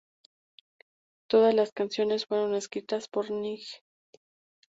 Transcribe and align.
Todas 1.27 1.53
las 1.53 1.73
canciones 1.73 2.25
fueron 2.25 2.55
escritas 2.55 3.07
por 3.07 3.29
Neige. 3.29 3.83